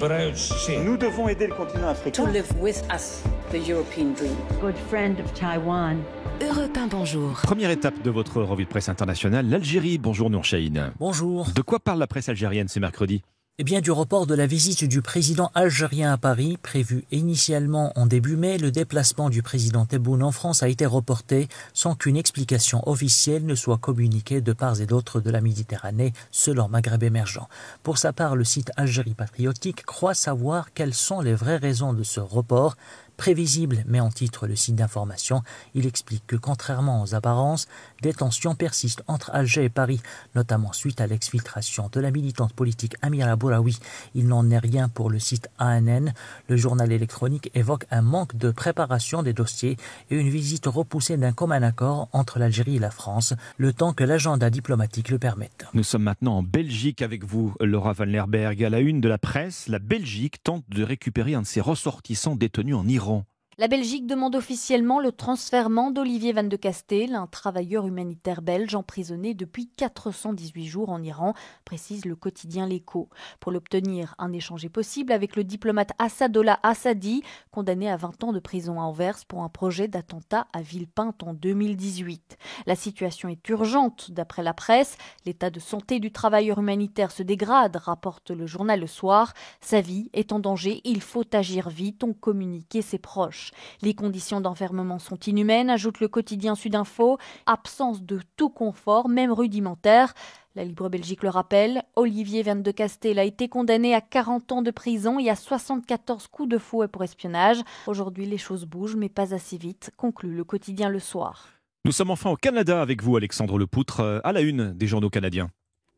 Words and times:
Nous 0.00 0.96
devons 0.96 1.28
aider 1.28 1.46
le 1.46 1.54
continent 1.54 1.88
africain. 1.88 2.24
To 2.24 2.30
live 2.30 2.50
with 2.58 2.82
us, 2.90 3.22
the 3.50 3.68
European 3.68 4.14
dream. 4.14 4.34
Good 4.58 4.76
friend 4.88 5.20
of 5.20 5.30
Taiwan. 5.34 5.98
Europe 6.40 6.74
1, 6.74 6.86
bonjour. 6.86 7.32
Première 7.42 7.70
étape 7.70 8.00
de 8.02 8.10
votre 8.10 8.40
revue 8.40 8.64
de 8.64 8.70
presse 8.70 8.88
internationale, 8.88 9.46
l'Algérie. 9.50 9.98
Bonjour 9.98 10.30
Nour 10.30 10.44
Chahine. 10.44 10.92
Bonjour. 10.98 11.48
De 11.54 11.60
quoi 11.60 11.80
parle 11.80 11.98
la 11.98 12.06
presse 12.06 12.30
algérienne 12.30 12.68
ce 12.68 12.80
mercredi? 12.80 13.20
Eh 13.60 13.62
bien, 13.62 13.82
du 13.82 13.90
report 13.90 14.26
de 14.26 14.34
la 14.34 14.46
visite 14.46 14.84
du 14.84 15.02
président 15.02 15.50
algérien 15.54 16.14
à 16.14 16.16
Paris, 16.16 16.56
prévu 16.62 17.04
initialement 17.12 17.92
en 17.94 18.06
début 18.06 18.36
mai, 18.36 18.56
le 18.56 18.70
déplacement 18.70 19.28
du 19.28 19.42
président 19.42 19.84
Tebboune 19.84 20.22
en 20.22 20.32
France 20.32 20.62
a 20.62 20.68
été 20.70 20.86
reporté 20.86 21.46
sans 21.74 21.94
qu'une 21.94 22.16
explication 22.16 22.80
officielle 22.88 23.44
ne 23.44 23.54
soit 23.54 23.76
communiquée 23.76 24.40
de 24.40 24.54
part 24.54 24.80
et 24.80 24.86
d'autre 24.86 25.20
de 25.20 25.28
la 25.28 25.42
Méditerranée, 25.42 26.14
selon 26.30 26.70
Maghreb 26.70 27.02
émergent. 27.02 27.48
Pour 27.82 27.98
sa 27.98 28.14
part, 28.14 28.34
le 28.34 28.44
site 28.44 28.72
Algérie 28.78 29.12
patriotique 29.12 29.84
croit 29.84 30.14
savoir 30.14 30.72
quelles 30.72 30.94
sont 30.94 31.20
les 31.20 31.34
vraies 31.34 31.58
raisons 31.58 31.92
de 31.92 32.02
ce 32.02 32.20
report, 32.20 32.78
Prévisible, 33.20 33.84
mais 33.86 34.00
en 34.00 34.08
titre 34.08 34.46
le 34.46 34.56
site 34.56 34.76
d'information, 34.76 35.42
il 35.74 35.86
explique 35.86 36.26
que 36.26 36.36
contrairement 36.36 37.02
aux 37.02 37.14
apparences, 37.14 37.68
des 38.00 38.14
tensions 38.14 38.54
persistent 38.54 39.02
entre 39.08 39.30
Alger 39.34 39.64
et 39.64 39.68
Paris, 39.68 40.00
notamment 40.34 40.72
suite 40.72 41.02
à 41.02 41.06
l'exfiltration 41.06 41.90
de 41.92 42.00
la 42.00 42.12
militante 42.12 42.54
politique 42.54 42.96
Amira 43.02 43.36
Bouraoui. 43.36 43.78
Il 44.14 44.26
n'en 44.26 44.48
est 44.48 44.56
rien 44.56 44.88
pour 44.88 45.10
le 45.10 45.18
site 45.18 45.50
ANN. 45.58 46.14
Le 46.48 46.56
journal 46.56 46.90
électronique 46.92 47.50
évoque 47.54 47.84
un 47.90 48.00
manque 48.00 48.36
de 48.36 48.50
préparation 48.52 49.22
des 49.22 49.34
dossiers 49.34 49.76
et 50.10 50.16
une 50.16 50.30
visite 50.30 50.64
repoussée 50.64 51.18
d'un 51.18 51.32
commun 51.32 51.62
accord 51.62 52.08
entre 52.14 52.38
l'Algérie 52.38 52.76
et 52.76 52.78
la 52.78 52.90
France, 52.90 53.34
le 53.58 53.74
temps 53.74 53.92
que 53.92 54.02
l'agenda 54.02 54.48
diplomatique 54.48 55.10
le 55.10 55.18
permette. 55.18 55.66
Nous 55.74 55.82
sommes 55.82 56.04
maintenant 56.04 56.38
en 56.38 56.42
Belgique 56.42 57.02
avec 57.02 57.24
vous, 57.24 57.52
Laura 57.60 57.92
Van 57.92 58.04
Lerberg. 58.06 58.64
À 58.64 58.70
la 58.70 58.80
une 58.80 59.02
de 59.02 59.10
la 59.10 59.18
presse, 59.18 59.68
la 59.68 59.78
Belgique 59.78 60.42
tente 60.42 60.64
de 60.70 60.82
récupérer 60.82 61.34
un 61.34 61.42
de 61.42 61.46
ses 61.46 61.60
ressortissants 61.60 62.34
détenus 62.34 62.76
en 62.76 62.88
Iran. 62.88 63.09
La 63.58 63.68
Belgique 63.68 64.06
demande 64.06 64.36
officiellement 64.36 65.00
le 65.00 65.12
transfèrement 65.12 65.90
d'Olivier 65.90 66.32
Van 66.32 66.44
de 66.44 66.56
Castel, 66.56 67.14
un 67.14 67.26
travailleur 67.26 67.86
humanitaire 67.86 68.40
belge 68.42 68.74
emprisonné 68.74 69.34
depuis 69.34 69.68
418 69.68 70.66
jours 70.66 70.88
en 70.88 71.02
Iran, 71.02 71.34
précise 71.64 72.06
le 72.06 72.14
quotidien 72.14 72.66
L'Echo. 72.66 73.10
Pour 73.38 73.52
l'obtenir, 73.52 74.14
un 74.18 74.32
échange 74.32 74.64
est 74.64 74.70
possible 74.70 75.12
avec 75.12 75.36
le 75.36 75.44
diplomate 75.44 75.90
Assadola 75.98 76.58
Assadi, 76.62 77.22
condamné 77.50 77.90
à 77.90 77.96
20 77.96 78.24
ans 78.24 78.32
de 78.32 78.38
prison 78.38 78.80
à 78.80 78.84
Anvers 78.84 79.26
pour 79.26 79.42
un 79.42 79.50
projet 79.50 79.88
d'attentat 79.88 80.46
à 80.54 80.62
Villepinte 80.62 81.22
en 81.24 81.34
2018. 81.34 82.38
La 82.66 82.76
situation 82.76 83.28
est 83.28 83.46
urgente, 83.48 84.10
d'après 84.12 84.44
la 84.44 84.54
presse. 84.54 84.96
L'état 85.26 85.50
de 85.50 85.60
santé 85.60 85.98
du 85.98 86.12
travailleur 86.12 86.60
humanitaire 86.60 87.10
se 87.10 87.24
dégrade, 87.24 87.76
rapporte 87.76 88.30
le 88.30 88.46
journal 88.46 88.80
Le 88.80 88.86
Soir. 88.86 89.34
Sa 89.60 89.82
vie 89.82 90.08
est 90.14 90.32
en 90.32 90.38
danger, 90.38 90.80
il 90.84 91.02
faut 91.02 91.24
agir 91.34 91.68
vite, 91.68 92.04
ont 92.04 92.14
communiqué 92.14 92.80
ses 92.80 92.98
proches. 92.98 93.49
Les 93.82 93.94
conditions 93.94 94.40
d'enfermement 94.40 94.98
sont 94.98 95.18
inhumaines, 95.26 95.70
ajoute 95.70 96.00
le 96.00 96.08
quotidien 96.08 96.54
Sudinfo. 96.54 97.18
Absence 97.46 98.02
de 98.02 98.20
tout 98.36 98.50
confort, 98.50 99.08
même 99.08 99.32
rudimentaire. 99.32 100.14
La 100.56 100.64
Libre 100.64 100.88
Belgique 100.88 101.22
le 101.22 101.28
rappelle, 101.28 101.84
Olivier 101.94 102.42
Van 102.42 102.56
de 102.56 102.70
Castel 102.72 103.20
a 103.20 103.24
été 103.24 103.48
condamné 103.48 103.94
à 103.94 104.00
40 104.00 104.50
ans 104.50 104.62
de 104.62 104.72
prison 104.72 105.20
et 105.20 105.30
à 105.30 105.36
74 105.36 106.26
coups 106.26 106.48
de 106.48 106.58
fouet 106.58 106.88
pour 106.88 107.04
espionnage. 107.04 107.58
Aujourd'hui, 107.86 108.26
les 108.26 108.38
choses 108.38 108.64
bougent, 108.64 108.96
mais 108.96 109.08
pas 109.08 109.32
assez 109.32 109.56
vite, 109.56 109.92
conclut 109.96 110.34
le 110.34 110.42
quotidien 110.42 110.88
Le 110.88 110.98
Soir. 110.98 111.46
Nous 111.84 111.92
sommes 111.92 112.10
enfin 112.10 112.30
au 112.30 112.36
Canada 112.36 112.82
avec 112.82 113.02
vous, 113.02 113.16
Alexandre 113.16 113.58
Lepoutre, 113.58 114.00
euh, 114.00 114.20
à 114.24 114.32
la 114.32 114.40
une 114.40 114.72
des 114.72 114.86
journaux 114.86 115.08
canadiens. 115.08 115.50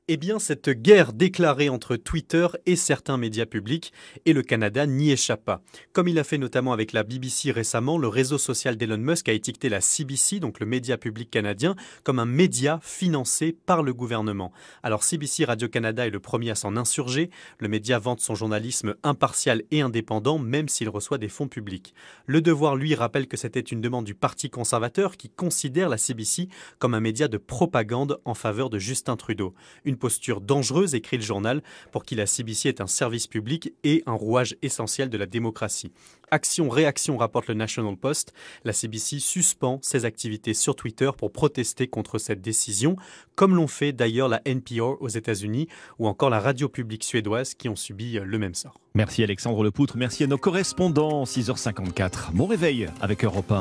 Eh 0.08 0.16
bien, 0.16 0.40
cette 0.40 0.68
guerre 0.68 1.12
déclarée 1.12 1.68
entre 1.68 1.94
Twitter 1.94 2.48
et 2.66 2.74
certains 2.74 3.18
médias 3.18 3.46
publics, 3.46 3.92
et 4.26 4.32
le 4.32 4.42
Canada 4.42 4.84
n'y 4.84 5.12
échappe 5.12 5.44
pas. 5.44 5.62
Comme 5.92 6.08
il 6.08 6.18
a 6.18 6.24
fait 6.24 6.38
notamment 6.38 6.72
avec 6.72 6.92
la 6.92 7.04
BBC 7.04 7.52
récemment, 7.52 7.98
le 7.98 8.08
réseau 8.08 8.36
social 8.36 8.76
d'Elon 8.76 8.98
Musk 8.98 9.28
a 9.28 9.32
étiqueté 9.32 9.68
la 9.68 9.80
CBC, 9.80 10.40
donc 10.40 10.58
le 10.58 10.66
média 10.66 10.98
public 10.98 11.30
canadien, 11.30 11.76
comme 12.02 12.18
un 12.18 12.24
média 12.24 12.80
financé 12.82 13.56
par 13.64 13.84
le 13.84 13.94
gouvernement. 13.94 14.50
Alors 14.82 15.04
CBC 15.04 15.44
Radio-Canada 15.44 16.04
est 16.04 16.10
le 16.10 16.18
premier 16.18 16.50
à 16.50 16.56
s'en 16.56 16.76
insurger. 16.76 17.30
Le 17.60 17.68
média 17.68 18.00
vante 18.00 18.18
son 18.18 18.34
journalisme 18.34 18.96
impartial 19.04 19.62
et 19.70 19.82
indépendant, 19.82 20.40
même 20.40 20.68
s'il 20.68 20.88
reçoit 20.88 21.18
des 21.18 21.28
fonds 21.28 21.46
publics. 21.46 21.94
Le 22.26 22.40
Devoir, 22.40 22.74
lui, 22.74 22.96
rappelle 22.96 23.28
que 23.28 23.36
c'était 23.36 23.60
une 23.60 23.80
demande 23.80 24.04
du 24.04 24.16
Parti 24.16 24.50
conservateur 24.50 25.16
qui 25.16 25.28
considère 25.28 25.88
la 25.88 25.96
CBC 25.96 26.48
comme 26.80 26.94
un 26.94 27.00
média 27.00 27.28
de 27.28 27.38
propagande 27.38 28.18
en 28.24 28.34
faveur 28.34 28.68
de 28.68 28.80
Justin 28.80 29.14
Trudeau. 29.16 29.54
Une 29.92 29.98
posture 29.98 30.40
dangereuse, 30.40 30.94
écrit 30.94 31.18
le 31.18 31.22
journal, 31.22 31.62
pour 31.90 32.06
qui 32.06 32.14
la 32.14 32.24
CBC 32.24 32.70
est 32.70 32.80
un 32.80 32.86
service 32.86 33.26
public 33.26 33.74
et 33.84 34.02
un 34.06 34.14
rouage 34.14 34.56
essentiel 34.62 35.10
de 35.10 35.18
la 35.18 35.26
démocratie. 35.26 35.92
Action-réaction, 36.30 37.18
rapporte 37.18 37.48
le 37.48 37.52
National 37.52 37.94
Post. 37.94 38.32
La 38.64 38.72
CBC 38.72 39.18
suspend 39.18 39.80
ses 39.82 40.06
activités 40.06 40.54
sur 40.54 40.76
Twitter 40.76 41.10
pour 41.14 41.30
protester 41.30 41.88
contre 41.88 42.16
cette 42.16 42.40
décision, 42.40 42.96
comme 43.34 43.54
l'ont 43.54 43.66
fait 43.66 43.92
d'ailleurs 43.92 44.28
la 44.28 44.40
NPR 44.46 44.96
aux 44.98 45.08
États-Unis 45.08 45.68
ou 45.98 46.08
encore 46.08 46.30
la 46.30 46.40
radio 46.40 46.70
publique 46.70 47.04
suédoise 47.04 47.52
qui 47.52 47.68
ont 47.68 47.76
subi 47.76 48.12
le 48.14 48.38
même 48.38 48.54
sort. 48.54 48.80
Merci 48.94 49.22
Alexandre 49.22 49.62
Lepoutre, 49.62 49.98
merci 49.98 50.24
à 50.24 50.26
nos 50.26 50.38
correspondants, 50.38 51.24
6h54. 51.24 52.32
Bon 52.32 52.46
réveil 52.46 52.88
avec 53.02 53.26
Europe 53.26 53.52
1. 53.52 53.60